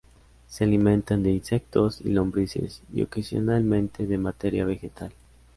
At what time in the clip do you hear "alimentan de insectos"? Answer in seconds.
0.63-2.01